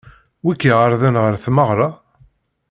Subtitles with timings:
[0.43, 1.89] Wi k-iɛeṛḍen ɣer tmeɣṛa?